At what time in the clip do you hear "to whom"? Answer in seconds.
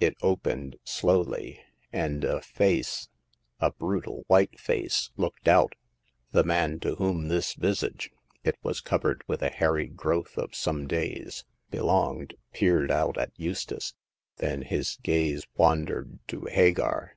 6.80-7.28